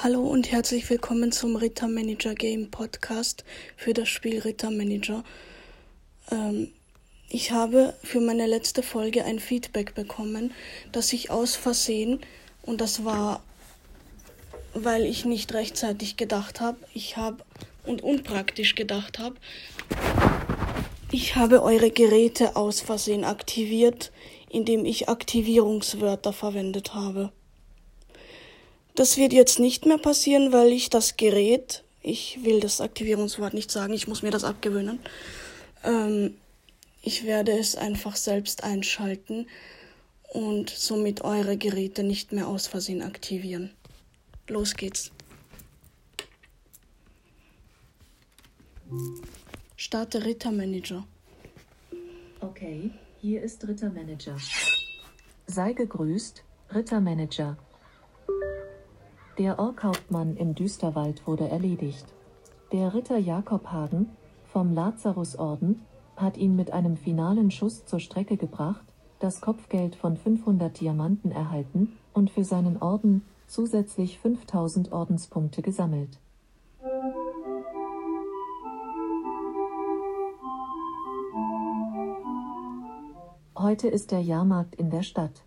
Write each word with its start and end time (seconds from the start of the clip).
Hallo 0.00 0.20
und 0.20 0.52
herzlich 0.52 0.88
willkommen 0.90 1.32
zum 1.32 1.56
Ritter 1.56 1.88
Manager 1.88 2.32
Game 2.36 2.70
Podcast 2.70 3.44
für 3.76 3.94
das 3.94 4.08
Spiel 4.08 4.38
Ritter 4.38 4.70
Manager. 4.70 5.24
Ähm, 6.30 6.68
ich 7.30 7.50
habe 7.50 7.94
für 8.04 8.20
meine 8.20 8.46
letzte 8.46 8.84
Folge 8.84 9.24
ein 9.24 9.40
Feedback 9.40 9.96
bekommen, 9.96 10.52
dass 10.92 11.12
ich 11.12 11.32
aus 11.32 11.56
Versehen, 11.56 12.20
und 12.62 12.80
das 12.80 13.04
war, 13.04 13.42
weil 14.72 15.04
ich 15.04 15.24
nicht 15.24 15.52
rechtzeitig 15.52 16.16
gedacht 16.16 16.60
habe, 16.60 16.78
ich 16.94 17.16
habe 17.16 17.44
und 17.84 18.00
unpraktisch 18.00 18.76
gedacht 18.76 19.18
habe, 19.18 19.34
ich 21.10 21.34
habe 21.34 21.60
eure 21.60 21.90
Geräte 21.90 22.54
aus 22.54 22.80
Versehen 22.80 23.24
aktiviert, 23.24 24.12
indem 24.48 24.84
ich 24.84 25.08
Aktivierungswörter 25.08 26.32
verwendet 26.32 26.94
habe. 26.94 27.32
Das 28.98 29.16
wird 29.16 29.32
jetzt 29.32 29.60
nicht 29.60 29.86
mehr 29.86 29.96
passieren, 29.96 30.50
weil 30.50 30.72
ich 30.72 30.90
das 30.90 31.16
Gerät, 31.16 31.84
ich 32.02 32.40
will 32.42 32.58
das 32.58 32.80
Aktivierungswort 32.80 33.54
nicht 33.54 33.70
sagen, 33.70 33.92
ich 33.92 34.08
muss 34.08 34.22
mir 34.22 34.32
das 34.32 34.42
abgewöhnen. 34.42 34.98
Ähm, 35.84 36.34
ich 37.00 37.24
werde 37.24 37.56
es 37.56 37.76
einfach 37.76 38.16
selbst 38.16 38.64
einschalten 38.64 39.46
und 40.32 40.70
somit 40.70 41.20
eure 41.20 41.56
Geräte 41.56 42.02
nicht 42.02 42.32
mehr 42.32 42.48
aus 42.48 42.66
Versehen 42.66 43.02
aktivieren. 43.02 43.70
Los 44.48 44.74
geht's. 44.74 45.12
Starte 49.76 50.24
Rittermanager. 50.24 51.06
Okay, 52.40 52.90
hier 53.20 53.42
ist 53.42 53.62
Rittermanager. 53.68 54.36
Sei 55.46 55.72
gegrüßt, 55.72 56.42
Rittermanager. 56.74 57.56
Der 59.38 59.60
Orkhauptmann 59.60 60.36
im 60.36 60.56
Düsterwald 60.56 61.24
wurde 61.28 61.48
erledigt. 61.48 62.04
Der 62.72 62.92
Ritter 62.92 63.18
Jakob 63.18 63.68
Hagen 63.68 64.08
vom 64.52 64.74
Lazarusorden 64.74 65.82
hat 66.16 66.36
ihn 66.36 66.56
mit 66.56 66.72
einem 66.72 66.96
finalen 66.96 67.52
Schuss 67.52 67.86
zur 67.86 68.00
Strecke 68.00 68.36
gebracht, 68.36 68.84
das 69.20 69.40
Kopfgeld 69.40 69.94
von 69.94 70.16
500 70.16 70.80
Diamanten 70.80 71.30
erhalten 71.30 71.92
und 72.12 72.30
für 72.30 72.42
seinen 72.42 72.82
Orden 72.82 73.22
zusätzlich 73.46 74.18
5000 74.18 74.90
Ordenspunkte 74.90 75.62
gesammelt. 75.62 76.18
Heute 83.56 83.86
ist 83.86 84.10
der 84.10 84.20
Jahrmarkt 84.20 84.74
in 84.74 84.90
der 84.90 85.04
Stadt. 85.04 85.42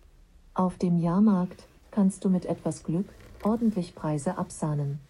Auf 0.54 0.78
dem 0.78 0.96
Jahrmarkt 0.96 1.66
kannst 1.90 2.24
du 2.24 2.30
mit 2.30 2.46
etwas 2.46 2.84
Glück 2.84 3.06
ordentlich 3.44 3.94
Preise 3.94 4.38
absahnen. 4.38 5.00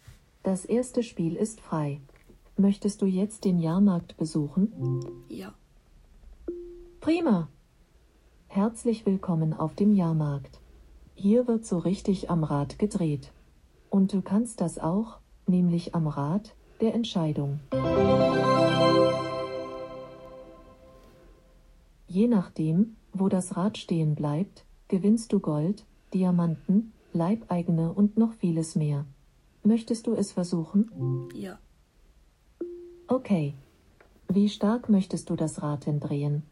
Das 0.42 0.64
erste 0.64 1.02
Spiel 1.02 1.36
ist 1.36 1.60
frei. 1.60 2.00
Möchtest 2.56 3.02
du 3.02 3.06
jetzt 3.06 3.44
den 3.44 3.58
Jahrmarkt 3.58 4.16
besuchen? 4.16 5.04
Ja. 5.28 5.54
Prima. 7.00 7.48
Herzlich 8.48 9.06
willkommen 9.06 9.54
auf 9.54 9.74
dem 9.74 9.94
Jahrmarkt. 9.94 10.60
Hier 11.14 11.46
wird 11.46 11.64
so 11.64 11.78
richtig 11.78 12.30
am 12.30 12.44
Rad 12.44 12.78
gedreht. 12.78 13.32
Und 13.90 14.12
du 14.12 14.22
kannst 14.22 14.60
das 14.60 14.78
auch, 14.78 15.18
nämlich 15.46 15.94
am 15.94 16.06
Rad 16.06 16.54
der 16.80 16.94
Entscheidung. 16.94 17.60
Je 22.06 22.26
nachdem, 22.26 22.96
wo 23.12 23.28
das 23.28 23.56
Rad 23.56 23.78
stehen 23.78 24.14
bleibt, 24.14 24.64
gewinnst 24.88 25.32
du 25.32 25.40
Gold, 25.40 25.86
Diamanten, 26.12 26.92
Leibeigene 27.12 27.92
und 27.92 28.16
noch 28.16 28.32
vieles 28.32 28.74
mehr. 28.74 29.04
Möchtest 29.62 30.06
du 30.06 30.14
es 30.14 30.32
versuchen? 30.32 31.28
Ja. 31.34 31.58
Okay. 33.06 33.54
Wie 34.28 34.48
stark 34.48 34.88
möchtest 34.88 35.28
du 35.28 35.36
das 35.36 35.62
Rad 35.62 35.86
denn 35.86 36.00
drehen? 36.00 36.42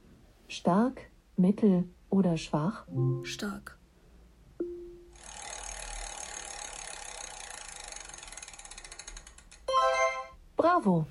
Stark, 0.49 1.11
mittel 1.37 1.85
oder 2.11 2.37
schwach? 2.37 2.87
Stark. 3.23 3.79
Bravo! 10.57 11.07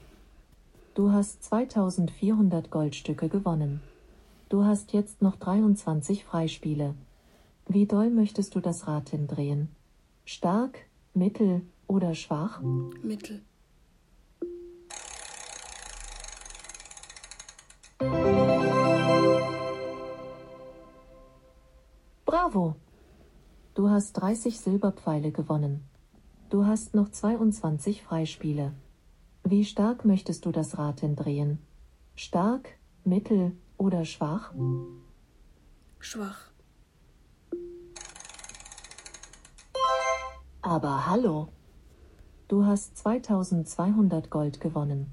Du 0.93 1.11
hast 1.11 1.43
2400 1.43 2.69
Goldstücke 2.69 3.29
gewonnen. 3.29 3.81
Du 4.49 4.63
hast 4.63 4.93
jetzt 4.93 5.21
noch 5.21 5.37
23 5.37 6.23
Freispiele. 6.23 6.93
Wie 7.71 7.85
doll 7.85 8.09
möchtest 8.09 8.55
du 8.55 8.61
das 8.61 8.87
Rad 8.87 9.09
hindrehen? 9.09 9.69
Stark, 10.25 10.79
mittel 11.13 11.61
oder 11.85 12.15
schwach? 12.15 12.63
Mittel. 13.03 13.43
Bravo! 22.25 22.75
Du 23.75 23.87
hast 23.91 24.13
30 24.13 24.59
Silberpfeile 24.59 25.31
gewonnen. 25.31 25.83
Du 26.49 26.65
hast 26.65 26.95
noch 26.95 27.09
22 27.09 28.01
Freispiele. 28.01 28.73
Wie 29.43 29.63
stark 29.63 30.05
möchtest 30.05 30.43
du 30.47 30.51
das 30.51 30.79
Rad 30.79 31.01
hindrehen? 31.01 31.59
Stark, 32.15 32.79
mittel 33.03 33.51
oder 33.77 34.05
schwach? 34.05 34.55
Schwach. 35.99 36.48
Aber 40.69 41.07
hallo! 41.07 41.47
Du 42.47 42.63
hast 42.63 42.95
2200 42.95 44.29
Gold 44.29 44.61
gewonnen. 44.61 45.07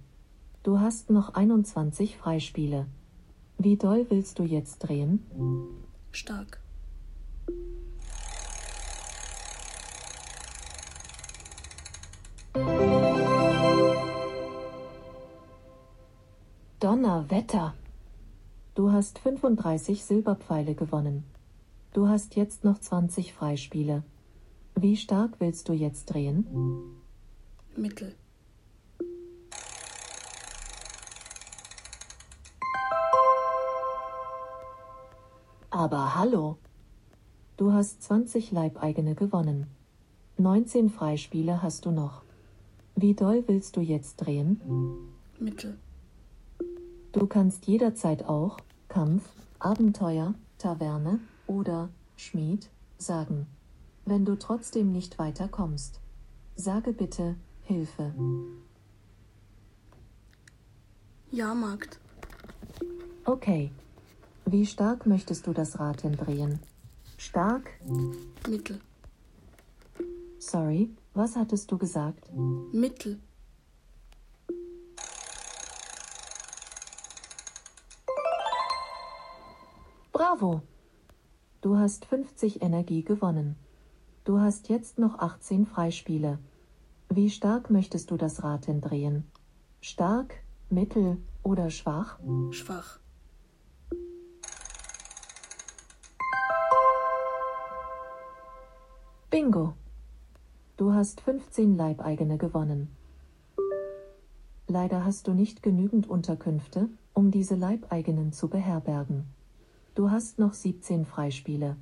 Du 0.62 0.81
hast 0.81 1.09
noch 1.09 1.33
21 1.33 2.19
Freispiele. 2.19 2.84
Wie 3.56 3.78
doll 3.78 4.05
willst 4.11 4.39
du 4.39 4.43
jetzt 4.43 4.81
drehen? 4.81 5.25
Stark. 6.11 6.61
Donnerwetter! 16.81 17.73
Du 18.75 18.93
hast 18.93 19.21
35 19.21 20.05
Silberpfeile 20.05 20.75
gewonnen. 20.75 21.25
Du 21.94 22.09
hast 22.09 22.37
jetzt 22.37 22.62
noch 22.62 22.78
20 22.78 23.33
Freispiele. 23.33 24.03
Wie 24.78 24.94
stark 24.94 25.41
willst 25.41 25.70
du 25.70 25.72
jetzt 25.72 26.04
drehen? 26.04 26.47
Mittel. 27.76 28.14
Aber 35.70 36.14
hallo! 36.14 36.59
Du 37.56 37.72
hast 37.72 38.03
20 38.03 38.53
Leibeigene 38.53 39.14
gewonnen. 39.14 39.66
19 40.37 40.91
Freispiele 40.91 41.62
hast 41.62 41.87
du 41.87 41.91
noch. 41.91 42.20
Wie 42.94 43.14
doll 43.14 43.44
willst 43.47 43.76
du 43.76 43.81
jetzt 43.81 44.16
drehen? 44.16 44.60
Mittel. 45.41 45.78
Du 47.12 47.26
kannst 47.26 47.66
jederzeit 47.66 48.26
auch 48.26 48.58
Kampf, 48.88 49.26
Abenteuer, 49.58 50.34
Taverne 50.58 51.20
oder 51.47 51.88
Schmied 52.16 52.69
sagen. 52.98 53.47
Wenn 54.09 54.25
du 54.25 54.37
trotzdem 54.39 54.93
nicht 54.93 55.19
weiterkommst, 55.19 56.00
sage 56.55 56.93
bitte 56.93 57.34
Hilfe. 57.65 58.15
Jahrmarkt. 61.33 61.99
Okay. 63.25 63.72
Wie 64.44 64.65
stark 64.65 65.06
möchtest 65.06 65.49
du 65.49 65.53
das 65.53 65.81
Rad 65.81 66.05
drehen? 66.05 66.61
Stark? 67.19 67.69
Mittel. 68.49 68.81
Sorry, 70.38 70.88
was 71.14 71.35
hattest 71.35 71.73
du 71.73 71.76
gesagt? 71.76 72.31
Mittel. 72.73 73.19
Bravo! 80.12 80.62
Du 81.61 81.76
hast 81.76 82.05
50 82.05 82.62
Energie 82.62 83.02
gewonnen. 83.02 83.56
Du 84.26 84.40
hast 84.40 84.69
jetzt 84.69 84.99
noch 84.99 85.20
18 85.20 85.67
Freispiele. 85.67 86.40
Wie 87.08 87.31
stark 87.31 87.70
möchtest 87.70 88.11
du 88.11 88.17
das 88.17 88.43
Rad 88.43 88.67
drehen? 88.67 89.23
Stark, 89.81 90.43
mittel 90.69 91.19
oder 91.44 91.70
schwach? 91.70 92.19
Schwach. 92.50 92.99
Bingo! 99.31 99.75
Du 100.76 100.93
hast 100.93 101.20
15 101.20 101.76
Leibeigene 101.76 102.37
gewonnen. 102.37 102.88
Leider 104.67 105.05
hast 105.05 105.28
du 105.28 105.34
nicht 105.34 105.62
genügend 105.62 106.11
Unterkünfte, 106.11 106.88
um 107.14 107.31
diese 107.31 107.55
Leibeigenen 107.55 108.32
zu 108.32 108.49
beherbergen. 108.49 109.23
Du 109.94 110.11
hast 110.11 110.40
noch 110.40 110.52
17 110.52 111.06
Freispiele. 111.06 111.76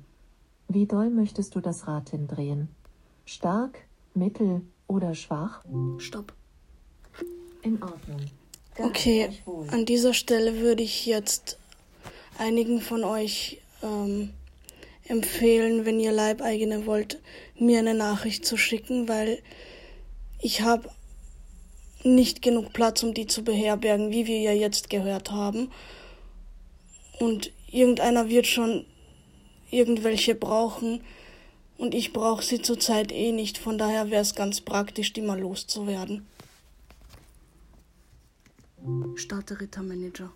Wie 0.67 0.85
doll 0.85 1.09
möchtest 1.09 1.55
du 1.55 1.61
das 1.61 1.87
Rad 1.87 2.09
hindrehen? 2.09 2.69
Stark, 3.25 3.85
mittel 4.13 4.61
oder 4.87 5.15
schwach? 5.15 5.63
Stopp. 5.99 6.33
In 7.61 7.81
Ordnung. 7.81 8.21
Okay, 8.77 9.29
an 9.71 9.85
dieser 9.85 10.13
Stelle 10.13 10.57
würde 10.57 10.83
ich 10.83 11.05
jetzt 11.05 11.57
einigen 12.37 12.81
von 12.81 13.03
euch 13.03 13.61
ähm, 13.81 14.31
empfehlen, 15.07 15.85
wenn 15.85 15.99
ihr 15.99 16.11
Leibeigene 16.11 16.85
wollt, 16.85 17.21
mir 17.57 17.79
eine 17.79 17.93
Nachricht 17.93 18.45
zu 18.45 18.57
schicken, 18.57 19.07
weil 19.07 19.41
ich 20.41 20.61
habe 20.61 20.89
nicht 22.03 22.41
genug 22.41 22.73
Platz, 22.73 23.01
um 23.01 23.13
die 23.13 23.27
zu 23.27 23.43
beherbergen, 23.43 24.11
wie 24.11 24.27
wir 24.27 24.41
ja 24.41 24.51
jetzt 24.51 24.89
gehört 24.89 25.31
haben. 25.31 25.71
Und 27.19 27.51
irgendeiner 27.71 28.29
wird 28.29 28.45
schon 28.45 28.85
irgendwelche 29.75 30.35
brauchen. 30.35 31.01
Und 31.77 31.93
ich 31.93 32.13
brauche 32.13 32.43
sie 32.43 32.61
zurzeit 32.61 33.11
eh 33.11 33.31
nicht. 33.31 33.57
Von 33.57 33.77
daher 33.77 34.09
wäre 34.09 34.21
es 34.21 34.33
ganz 34.33 34.61
praktisch, 34.61 35.11
die 35.13 35.21
mal 35.21 35.39
loszuwerden. 35.39 36.25
Starte 39.15 39.59
Rittermanager. 39.59 40.31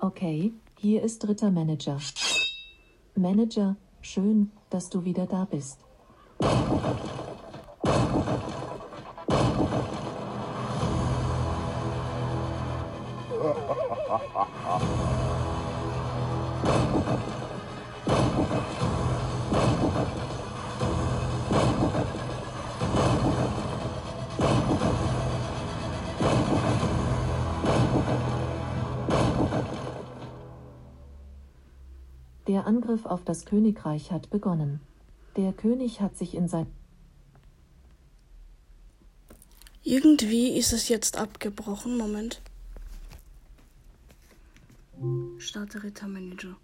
Okay, 0.00 0.52
hier 0.78 1.02
ist 1.02 1.26
Rittermanager. 1.26 1.98
Manager, 3.14 3.76
schön, 4.02 4.50
dass 4.68 4.90
du 4.90 5.04
wieder 5.04 5.26
da 5.26 5.46
bist. 5.46 5.78
Der 32.46 32.66
Angriff 32.66 33.06
auf 33.06 33.24
das 33.24 33.44
Königreich 33.44 34.12
hat 34.12 34.30
begonnen. 34.30 34.80
Der 35.36 35.52
König 35.52 36.00
hat 36.00 36.16
sich 36.16 36.34
in 36.34 36.48
sein 36.48 36.66
Irgendwie 39.82 40.56
ist 40.56 40.72
es 40.72 40.88
jetzt 40.88 41.16
abgebrochen. 41.16 41.96
Moment. 41.96 42.40
Starte 45.38 45.82
Rittermanager. 45.82 46.56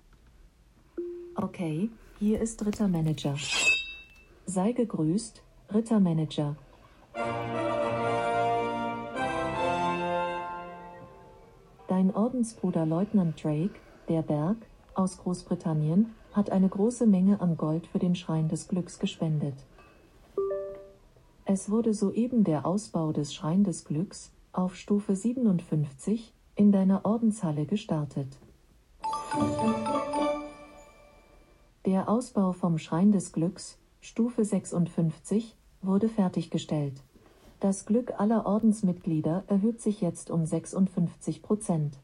Okay, 1.35 1.91
hier 2.19 2.41
ist 2.41 2.65
Rittermanager. 2.65 3.37
Sei 4.47 4.73
gegrüßt, 4.73 5.43
Rittermanager. 5.73 6.57
Dein 11.89 12.15
Ordensbruder 12.15 12.87
Leutnant 12.87 13.43
Drake, 13.43 13.75
der 14.09 14.23
Berg, 14.23 14.57
aus 14.95 15.19
Großbritannien, 15.19 16.15
hat 16.33 16.51
eine 16.51 16.69
große 16.69 17.07
Menge 17.07 17.41
an 17.41 17.57
Gold 17.57 17.87
für 17.87 17.99
den 17.99 18.15
Schrein 18.15 18.49
des 18.49 18.69
Glücks 18.69 18.99
gespendet. 18.99 19.55
Es 21.45 21.71
wurde 21.71 21.93
soeben 21.93 22.45
der 22.45 22.67
Ausbau 22.67 23.13
des 23.13 23.35
Schrein 23.35 23.65
des 23.65 23.85
Glücks 23.85 24.31
auf 24.53 24.77
Stufe 24.77 25.17
57 25.17 26.33
in 26.55 26.73
deiner 26.73 27.05
Ordenshalle 27.05 27.67
gestartet. 27.67 28.39
Der 31.85 32.09
Ausbau 32.09 32.53
vom 32.53 32.79
Schrein 32.79 33.13
des 33.13 33.33
Glücks, 33.33 33.79
Stufe 34.01 34.45
56, 34.45 35.57
wurde 35.81 36.09
fertiggestellt. 36.09 37.03
Das 37.61 37.87
Glück 37.87 38.19
aller 38.19 38.47
Ordensmitglieder 38.47 39.45
erhöht 39.47 39.81
sich 39.81 40.01
jetzt 40.01 40.31
um 40.31 40.47
56 40.47 41.43
Prozent. 41.43 41.99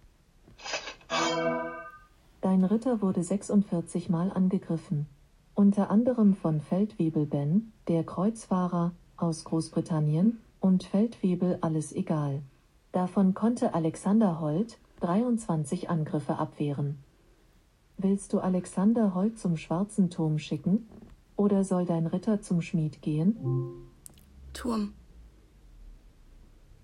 Dein 2.58 2.64
Ritter 2.64 3.02
wurde 3.02 3.22
46 3.22 4.08
Mal 4.10 4.32
angegriffen. 4.32 5.06
Unter 5.54 5.92
anderem 5.92 6.34
von 6.34 6.60
Feldwebel 6.60 7.24
Ben, 7.24 7.72
der 7.86 8.02
Kreuzfahrer, 8.02 8.90
aus 9.16 9.44
Großbritannien, 9.44 10.40
und 10.58 10.82
Feldwebel 10.82 11.58
alles 11.60 11.92
egal. 11.92 12.42
Davon 12.90 13.32
konnte 13.32 13.74
Alexander 13.74 14.40
Holt 14.40 14.80
23 14.98 15.88
Angriffe 15.88 16.34
abwehren. 16.34 16.98
Willst 17.96 18.32
du 18.32 18.40
Alexander 18.40 19.14
Holt 19.14 19.38
zum 19.38 19.56
Schwarzen 19.56 20.10
Turm 20.10 20.40
schicken? 20.40 20.88
Oder 21.36 21.62
soll 21.62 21.86
dein 21.86 22.08
Ritter 22.08 22.42
zum 22.42 22.60
Schmied 22.60 23.02
gehen? 23.02 23.36
Turm. 24.52 24.94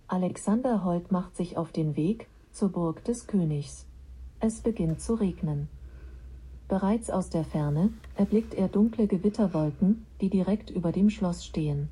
Alexander 0.06 0.85
Holt 0.85 1.11
macht 1.11 1.35
sich 1.35 1.56
auf 1.56 1.73
den 1.73 1.97
Weg 1.97 2.29
zur 2.53 2.69
Burg 2.69 3.03
des 3.03 3.26
Königs. 3.26 3.87
Es 4.46 4.61
beginnt 4.61 5.00
zu 5.00 5.14
regnen. 5.14 5.70
Bereits 6.69 7.08
aus 7.08 7.31
der 7.31 7.44
Ferne 7.44 7.94
erblickt 8.14 8.52
er 8.52 8.69
dunkle 8.69 9.06
Gewitterwolken, 9.06 10.05
die 10.20 10.29
direkt 10.29 10.69
über 10.69 10.93
dem 10.93 11.08
Schloss 11.08 11.46
stehen. 11.46 11.88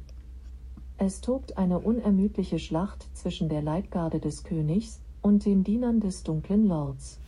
Es 0.98 1.22
tobt 1.22 1.56
eine 1.56 1.78
unermüdliche 1.78 2.58
Schlacht 2.58 3.08
zwischen 3.14 3.48
der 3.48 3.62
Leibgarde 3.62 4.20
des 4.20 4.44
Königs 4.44 5.00
und 5.22 5.46
den 5.46 5.64
Dienern 5.64 6.00
des 6.00 6.24
dunklen 6.24 6.68
Lords. 6.68 7.18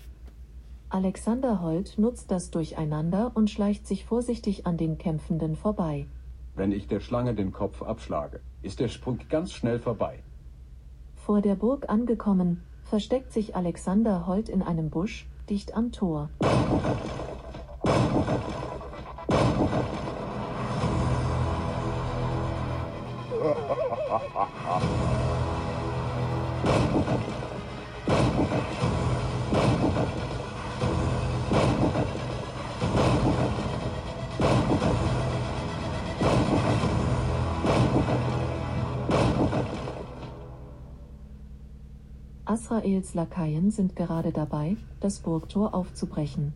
Alexander 0.90 1.62
Holt 1.62 1.98
nutzt 1.98 2.30
das 2.30 2.50
Durcheinander 2.50 3.32
und 3.34 3.48
schleicht 3.48 3.86
sich 3.86 4.04
vorsichtig 4.04 4.66
an 4.66 4.76
den 4.76 4.98
Kämpfenden 4.98 5.56
vorbei. 5.56 6.04
Wenn 6.54 6.70
ich 6.70 6.86
der 6.86 7.00
Schlange 7.00 7.34
den 7.34 7.50
Kopf 7.50 7.80
abschlage, 7.80 8.40
ist 8.60 8.78
der 8.78 8.88
Sprung 8.88 9.18
ganz 9.30 9.52
schnell 9.52 9.78
vorbei. 9.78 10.18
Vor 11.16 11.40
der 11.40 11.54
Burg 11.54 11.88
angekommen, 11.88 12.60
versteckt 12.84 13.32
sich 13.32 13.56
Alexander 13.56 14.26
Holt 14.26 14.48
in 14.48 14.62
einem 14.62 14.90
Busch, 14.90 15.26
dicht 15.48 15.74
am 15.74 15.92
Tor. 15.92 16.30
Asraels 42.54 43.14
Lakaien 43.14 43.72
sind 43.72 43.96
gerade 43.96 44.30
dabei, 44.30 44.76
das 45.00 45.18
Burgtor 45.18 45.74
aufzubrechen. 45.74 46.52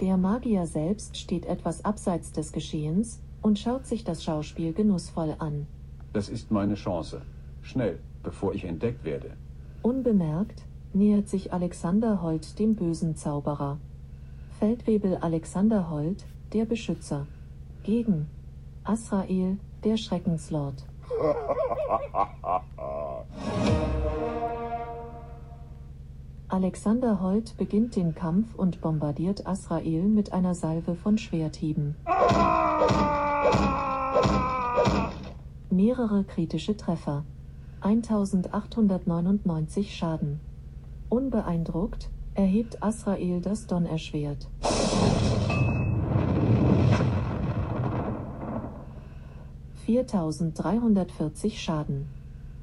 Der 0.00 0.16
Magier 0.16 0.64
selbst 0.64 1.18
steht 1.18 1.44
etwas 1.44 1.84
abseits 1.84 2.32
des 2.32 2.50
Geschehens 2.50 3.20
und 3.42 3.58
schaut 3.58 3.84
sich 3.84 4.04
das 4.04 4.24
Schauspiel 4.24 4.72
genussvoll 4.72 5.36
an. 5.38 5.66
Das 6.14 6.30
ist 6.30 6.50
meine 6.50 6.76
Chance. 6.76 7.20
Schnell, 7.60 7.98
bevor 8.22 8.54
ich 8.54 8.64
entdeckt 8.64 9.04
werde. 9.04 9.32
Unbemerkt 9.82 10.62
nähert 10.94 11.28
sich 11.28 11.52
Alexander 11.52 12.22
Holt 12.22 12.58
dem 12.58 12.74
bösen 12.74 13.14
Zauberer. 13.14 13.76
Feldwebel 14.58 15.18
Alexander 15.18 15.90
Holt, 15.90 16.24
der 16.54 16.64
Beschützer. 16.64 17.26
Gegen 17.82 18.28
Asrael, 18.82 19.58
der 19.84 19.98
Schreckenslord. 19.98 20.86
Alexander 26.54 27.20
Holt 27.20 27.56
beginnt 27.56 27.96
den 27.96 28.14
Kampf 28.14 28.54
und 28.54 28.80
bombardiert 28.80 29.44
Asrael 29.44 30.04
mit 30.04 30.32
einer 30.32 30.54
Salve 30.54 30.94
von 30.94 31.18
Schwerthieben. 31.18 31.96
Mehrere 35.68 36.22
kritische 36.22 36.76
Treffer. 36.76 37.24
1899 37.80 39.96
Schaden. 39.96 40.38
Unbeeindruckt 41.08 42.08
erhebt 42.34 42.80
Asrael 42.84 43.40
das 43.40 43.66
Donnerschwert. 43.66 44.48
Viertausenddreihundertvierzig 49.84 51.60
Schaden. 51.60 52.06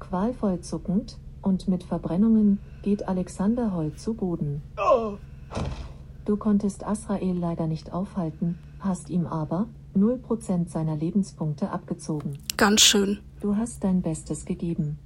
Qualvoll 0.00 0.62
zuckend 0.62 1.18
und 1.42 1.68
mit 1.68 1.84
Verbrennungen 1.84 2.58
geht 2.82 3.06
Alexander 3.08 3.74
Holt 3.74 3.98
zu 3.98 4.14
Boden. 4.14 4.62
Du 6.24 6.36
konntest 6.36 6.86
Asrael 6.86 7.36
leider 7.36 7.66
nicht 7.66 7.92
aufhalten, 7.92 8.58
hast 8.78 9.10
ihm 9.10 9.26
aber 9.26 9.66
0% 9.96 10.68
seiner 10.68 10.96
Lebenspunkte 10.96 11.70
abgezogen. 11.70 12.38
Ganz 12.56 12.80
schön. 12.80 13.18
Du 13.40 13.56
hast 13.56 13.84
dein 13.84 14.02
Bestes 14.02 14.44
gegeben. 14.44 14.98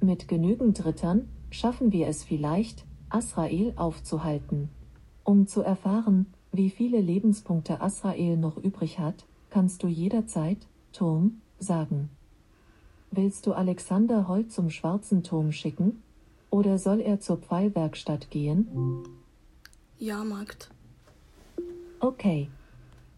Mit 0.00 0.28
genügend 0.28 0.84
Rittern 0.84 1.28
schaffen 1.50 1.92
wir 1.92 2.06
es 2.06 2.24
vielleicht, 2.24 2.84
Asrael 3.10 3.72
aufzuhalten. 3.76 4.70
Um 5.24 5.46
zu 5.46 5.62
erfahren, 5.62 6.26
wie 6.52 6.70
viele 6.70 7.00
Lebenspunkte 7.00 7.80
Asrael 7.80 8.36
noch 8.36 8.56
übrig 8.56 8.98
hat, 8.98 9.26
kannst 9.50 9.82
du 9.82 9.88
jederzeit 9.88 10.68
Turm 10.92 11.40
sagen. 11.58 12.10
Willst 13.12 13.46
du 13.46 13.52
Alexander 13.52 14.28
Holt 14.28 14.52
zum 14.52 14.70
Schwarzen 14.70 15.22
Turm 15.22 15.50
schicken? 15.50 16.02
Oder 16.50 16.78
soll 16.78 17.00
er 17.00 17.20
zur 17.20 17.38
Pfeilwerkstatt 17.38 18.30
gehen? 18.30 19.04
Ja, 19.98 20.24
Magd. 20.24 20.70
Okay. 21.98 22.48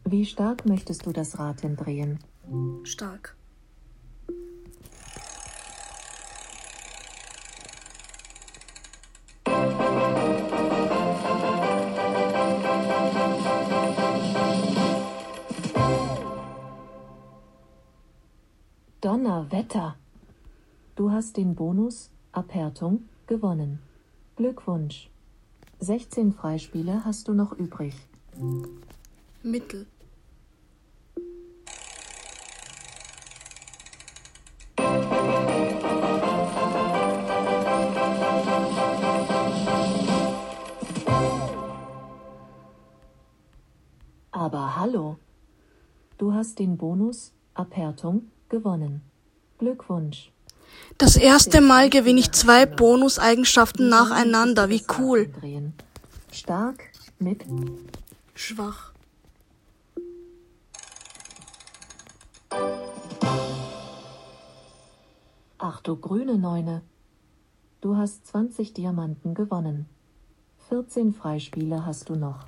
Wie 0.04 0.24
stark 0.24 0.66
möchtest 0.66 1.06
du 1.06 1.12
das 1.12 1.38
Rad 1.38 1.62
drehen? 1.62 2.18
Stark. 2.84 3.36
Donnerwetter! 19.12 19.96
Du 20.96 21.10
hast 21.10 21.36
den 21.36 21.54
Bonus 21.54 22.10
Abhärtung 22.32 23.10
gewonnen. 23.26 23.78
Glückwunsch! 24.36 25.10
16 25.80 26.32
Freispiele 26.32 27.04
hast 27.04 27.28
du 27.28 27.34
noch 27.34 27.52
übrig. 27.52 27.94
Mittel. 29.42 29.86
Aber 44.30 44.76
hallo! 44.76 45.18
Du 46.16 46.32
hast 46.32 46.58
den 46.58 46.78
Bonus 46.78 47.34
Abhärtung 47.52 48.30
gewonnen. 48.52 49.02
Glückwunsch! 49.58 50.30
Das 50.98 51.16
erste 51.16 51.60
Mal 51.60 51.90
gewinne 51.90 52.20
ich 52.20 52.30
zwei 52.32 52.66
Bonuseigenschaften 52.66 53.88
nacheinander. 53.88 54.68
Wie 54.68 54.84
cool. 54.98 55.32
Stark 56.30 56.84
mit 57.18 57.44
Schwach. 58.34 58.92
Ach 65.58 65.80
du 65.80 65.96
grüne 65.96 66.38
Neune. 66.38 66.82
Du 67.80 67.96
hast 67.96 68.26
20 68.26 68.74
Diamanten 68.74 69.34
gewonnen. 69.34 69.86
14 70.68 71.12
Freispiele 71.12 71.84
hast 71.84 72.08
du 72.08 72.16
noch. 72.16 72.46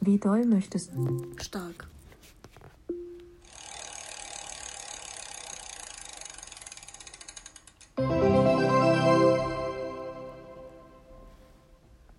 Wie 0.00 0.18
doll 0.18 0.44
möchtest 0.46 0.94
du? 0.94 1.26
Stark. 1.36 1.88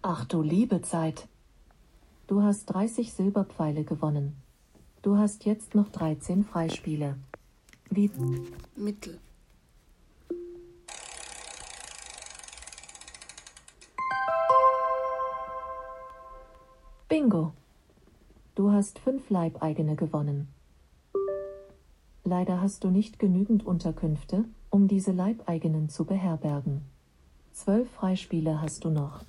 Ach 0.03 0.25
du 0.25 0.41
liebe 0.41 0.81
Zeit. 0.81 1.27
Du 2.27 2.43
hast 2.43 2.65
30 2.65 3.13
Silberpfeile 3.13 3.83
gewonnen. 3.83 4.35
Du 5.01 5.17
hast 5.17 5.45
jetzt 5.45 5.75
noch 5.75 5.89
13 5.89 6.43
Freispiele. 6.43 7.17
Wie? 7.89 8.09
Mittel. 8.75 9.19
Bingo. 17.07 17.51
Du 18.55 18.71
hast 18.71 18.99
fünf 18.99 19.29
Leibeigene 19.29 19.95
gewonnen. 19.95 20.47
Leider 22.23 22.61
hast 22.61 22.83
du 22.83 22.89
nicht 22.89 23.19
genügend 23.19 23.65
Unterkünfte, 23.65 24.45
um 24.71 24.87
diese 24.87 25.11
Leibeigenen 25.11 25.89
zu 25.89 26.05
beherbergen. 26.05 26.81
Zwölf 27.51 27.91
Freispiele 27.91 28.61
hast 28.61 28.85
du 28.85 28.89
noch. 28.89 29.19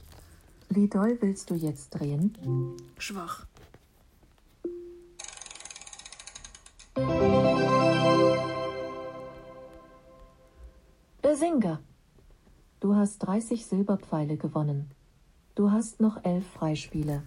Wie 0.71 0.89
doll 0.89 1.19
willst 1.21 1.51
du 1.51 1.55
jetzt 1.55 1.91
drehen? 1.91 2.33
Schwach. 2.97 3.47
Besinger. 11.21 11.81
Du 12.81 12.95
hast 12.95 13.19
30 13.19 13.67
Silberpfeile 13.67 14.37
gewonnen. 14.37 14.91
Du 15.55 15.71
hast 15.71 16.01
noch 16.01 16.25
elf 16.25 16.47
Freispiele. 16.47 17.23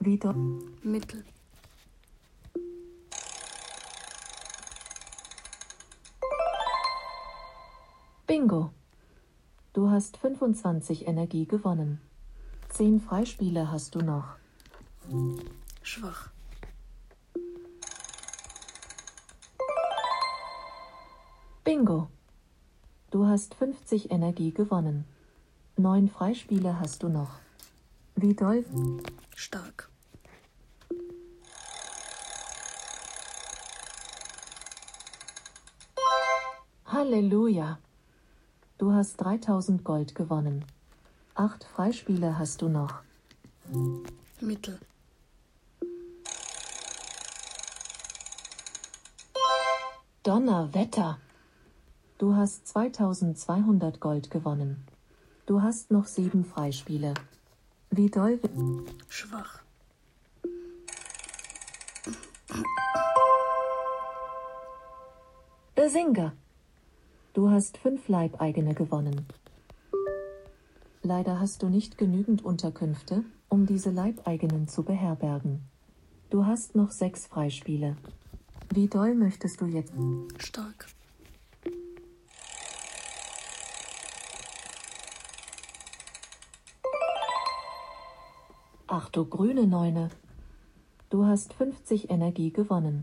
Wie 0.00 0.18
doll? 0.18 0.34
Mittel. 0.82 1.24
Bingo. 8.34 8.70
Du 9.74 9.90
hast 9.90 10.16
25 10.16 11.06
Energie 11.06 11.46
gewonnen. 11.46 12.00
Zehn 12.68 13.00
Freispiele 13.00 13.70
hast 13.70 13.94
du 13.94 14.00
noch. 14.00 14.34
Schwach. 15.82 16.30
Bingo. 21.62 22.08
Du 23.12 23.24
hast 23.24 23.54
50 23.54 24.10
Energie 24.10 24.50
gewonnen. 24.50 25.04
Neun 25.76 26.08
Freispiele 26.08 26.80
hast 26.80 27.04
du 27.04 27.08
noch. 27.08 27.38
Wie 28.16 28.34
doll? 28.34 28.64
Stark. 29.36 29.88
Halleluja. 36.86 37.78
Du 38.84 38.92
hast 38.92 39.16
3000 39.16 39.82
Gold 39.82 40.14
gewonnen. 40.14 40.62
Acht 41.34 41.64
Freispiele 41.64 42.38
hast 42.38 42.60
du 42.60 42.68
noch. 42.68 42.96
Mittel. 44.42 44.78
Donnerwetter! 50.22 51.18
Du 52.18 52.36
hast 52.36 52.68
2200 52.68 54.00
Gold 54.00 54.30
gewonnen. 54.30 54.84
Du 55.46 55.62
hast 55.62 55.90
noch 55.90 56.04
sieben 56.04 56.44
Freispiele. 56.44 57.14
Wie 57.90 58.10
doll? 58.10 58.38
Schwach. 59.08 59.62
Besinger! 65.74 66.34
Du 67.34 67.50
hast 67.50 67.78
fünf 67.78 68.06
Leibeigene 68.06 68.74
gewonnen. 68.74 69.26
Leider 71.02 71.40
hast 71.40 71.64
du 71.64 71.68
nicht 71.68 71.98
genügend 71.98 72.44
Unterkünfte, 72.44 73.24
um 73.48 73.66
diese 73.66 73.90
Leibeigenen 73.90 74.68
zu 74.68 74.84
beherbergen. 74.84 75.60
Du 76.30 76.46
hast 76.46 76.76
noch 76.76 76.92
sechs 76.92 77.26
Freispiele. 77.26 77.96
Wie 78.72 78.86
doll 78.86 79.16
möchtest 79.16 79.60
du 79.60 79.66
jetzt? 79.66 79.92
Stark. 80.38 80.86
Ach 88.86 89.08
du 89.08 89.24
grüne 89.24 89.66
Neune. 89.66 90.10
Du 91.10 91.26
hast 91.26 91.52
50 91.54 92.10
Energie 92.10 92.52
gewonnen. 92.52 93.02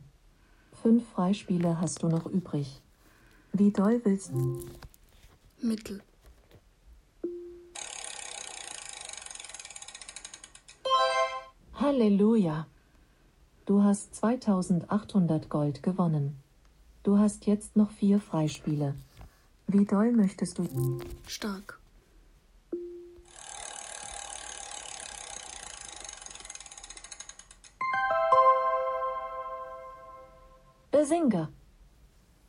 Fünf 0.72 1.06
Freispiele 1.10 1.82
hast 1.82 2.02
du 2.02 2.08
noch 2.08 2.26
übrig. 2.26 2.82
Wie 3.54 3.72
doll 3.72 4.00
willst 4.06 4.32
du? 4.32 4.60
Mittel. 5.62 6.02
Halleluja! 11.74 12.68
Du 13.66 13.84
hast 13.84 14.16
2800 14.16 15.50
Gold 15.50 15.84
gewonnen. 15.84 16.38
Du 17.04 17.18
hast 17.18 17.46
jetzt 17.46 17.76
noch 17.76 17.92
vier 17.92 18.22
Freispiele. 18.22 18.96
Wie 19.68 19.86
doll 19.86 20.14
möchtest 20.14 20.58
du? 20.58 21.00
Stark. 21.28 21.80
Besinger! 30.92 31.50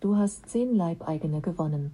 Du 0.02 0.16
hast 0.16 0.48
zehn 0.48 0.74
Leibeigene 0.74 1.40
gewonnen. 1.40 1.92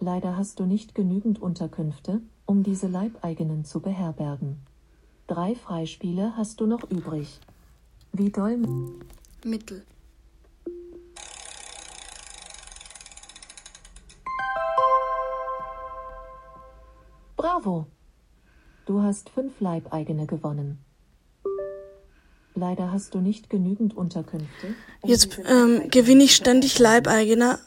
Leider 0.00 0.34
hast 0.34 0.60
du 0.60 0.64
nicht 0.64 0.94
genügend 0.94 1.42
Unterkünfte, 1.42 2.22
um 2.46 2.62
diese 2.62 2.88
Leibeigenen 2.88 3.66
zu 3.66 3.80
beherbergen. 3.80 4.56
Drei 5.26 5.54
Freispiele 5.54 6.34
hast 6.34 6.58
du 6.62 6.66
noch 6.66 6.90
übrig. 6.90 7.38
Wie 8.14 8.30
doll? 8.30 8.62
Mittel. 9.44 9.84
Bravo! 17.36 17.88
Du 18.86 19.02
hast 19.02 19.28
fünf 19.28 19.60
Leibeigene 19.60 20.26
gewonnen. 20.26 20.82
Leider 22.62 22.92
hast 22.92 23.12
du 23.16 23.18
nicht 23.18 23.50
genügend 23.50 23.96
Unterkünfte. 23.96 24.68
um 25.00 25.10
Jetzt 25.10 25.36
ähm, 25.46 25.90
gewinne 25.90 26.22
ich 26.22 26.36
ständig 26.36 26.78
beherbergen. 26.78 27.40
Leibeigene. 27.40 27.58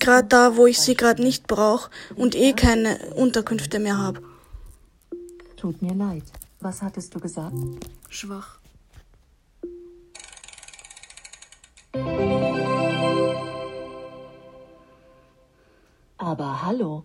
Gerade 0.00 0.26
da, 0.26 0.56
wo 0.56 0.66
ich 0.66 0.80
sie 0.80 0.96
gerade 0.96 1.22
nicht 1.22 1.46
brauche 1.46 1.88
und 2.16 2.34
eh 2.34 2.52
keine 2.52 2.98
Unterkünfte 3.14 3.78
mehr 3.78 3.98
habe. 3.98 4.20
Tut 5.56 5.80
mir 5.82 5.94
leid. 5.94 6.24
Was 6.58 6.82
hattest 6.82 7.14
du 7.14 7.20
gesagt? 7.20 7.54
Schwach. 8.08 8.58
Aber 16.18 16.66
hallo. 16.66 17.04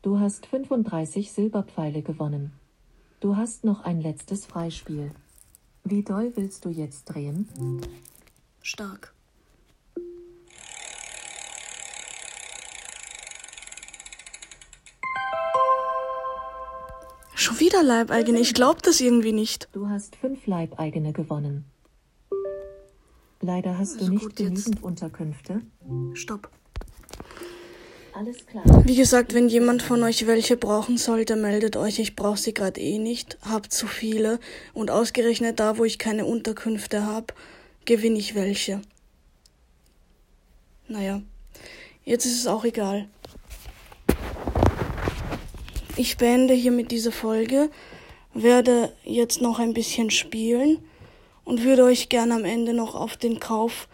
Du 0.00 0.18
hast 0.18 0.46
35 0.46 1.30
Silberpfeile 1.30 2.00
gewonnen. 2.00 2.52
Du 3.20 3.36
hast 3.36 3.64
noch 3.64 3.84
ein 3.84 4.00
letztes 4.00 4.46
Freispiel. 4.46 5.10
Wie 5.90 6.02
doll 6.02 6.32
willst 6.34 6.66
du 6.66 6.68
jetzt 6.68 7.06
drehen? 7.06 7.48
Stark. 8.60 9.14
Schon 17.34 17.58
wieder 17.58 17.82
Leibeigene. 17.82 18.38
Ich 18.38 18.52
glaub 18.52 18.82
das 18.82 19.00
irgendwie 19.00 19.32
nicht. 19.32 19.70
Du 19.72 19.88
hast 19.88 20.16
fünf 20.16 20.46
Leibeigene 20.46 21.14
gewonnen. 21.14 21.64
Leider 23.40 23.78
hast 23.78 23.98
du 23.98 24.10
nicht 24.10 24.36
genügend 24.36 24.82
Unterkünfte. 24.82 25.62
Stopp. 26.12 26.50
Wie 28.84 28.96
gesagt, 28.96 29.34
wenn 29.34 29.48
jemand 29.48 29.82
von 29.82 30.02
euch 30.02 30.26
welche 30.26 30.56
brauchen 30.56 30.98
sollte, 30.98 31.36
meldet 31.36 31.76
euch. 31.76 31.98
Ich 31.98 32.16
brauche 32.16 32.38
sie 32.38 32.52
gerade 32.52 32.80
eh 32.80 32.98
nicht. 32.98 33.38
Hab 33.42 33.70
zu 33.70 33.86
viele. 33.86 34.40
Und 34.74 34.90
ausgerechnet 34.90 35.60
da, 35.60 35.78
wo 35.78 35.84
ich 35.84 35.98
keine 35.98 36.24
Unterkünfte 36.24 37.06
habe, 37.06 37.34
gewinne 37.84 38.18
ich 38.18 38.34
welche. 38.34 38.80
Naja, 40.88 41.22
jetzt 42.04 42.24
ist 42.24 42.40
es 42.40 42.46
auch 42.46 42.64
egal. 42.64 43.08
Ich 45.96 46.16
beende 46.16 46.54
hiermit 46.54 46.90
diese 46.90 47.12
Folge, 47.12 47.70
werde 48.32 48.92
jetzt 49.04 49.40
noch 49.40 49.58
ein 49.58 49.74
bisschen 49.74 50.10
spielen 50.10 50.78
und 51.44 51.64
würde 51.64 51.84
euch 51.84 52.08
gerne 52.08 52.34
am 52.34 52.44
Ende 52.44 52.72
noch 52.72 52.94
auf 52.94 53.16
den 53.16 53.40
Kauf 53.40 53.88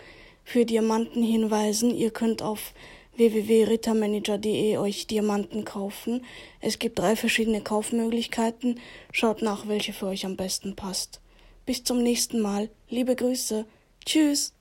für 0.45 0.65
Diamanten 0.65 1.23
hinweisen. 1.23 1.95
Ihr 1.95 2.11
könnt 2.11 2.43
auf 2.43 2.73
www.rittermanager.de 3.17 4.79
euch 4.79 5.07
Diamanten 5.07 5.65
kaufen. 5.65 6.25
Es 6.61 6.79
gibt 6.79 6.99
drei 6.99 7.17
verschiedene 7.17 7.61
Kaufmöglichkeiten. 7.61 8.81
Schaut 9.13 9.43
nach, 9.43 9.69
welche 9.69 9.93
für 9.93 10.07
euch 10.07 10.25
am 10.25 10.37
besten 10.37 10.77
passt. 10.77 11.21
Bis 11.67 11.85
zum 11.85 12.03
nächsten 12.03 12.41
Mal. 12.41 12.71
Liebe 12.89 13.15
Grüße. 13.15 13.67
Tschüss. 14.05 14.54